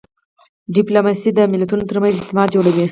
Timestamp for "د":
1.37-1.39